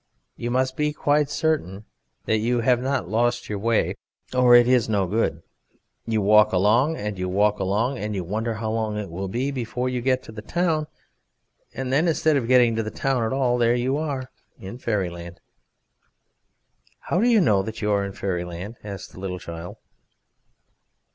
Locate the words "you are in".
13.75-14.79, 17.83-18.13